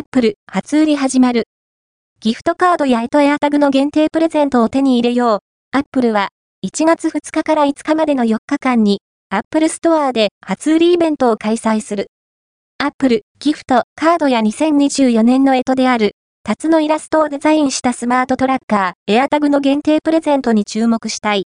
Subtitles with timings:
[0.00, 1.44] Apple 初売り始まる。
[2.20, 5.42] ギフトカードやエトエアタグの限定プレゼントを手に入れよ
[5.74, 5.76] う。
[5.76, 6.30] Apple は
[6.64, 12.06] 1月2日から5日までの4日間に Apple Store で初売りイベントを開催する。
[12.78, 16.12] Apple ギフトカードや2024年の干支である
[16.44, 21.38] 辰のイラストをデザインしたスマートトラッカー AirTag の限定プレゼントに注目したい。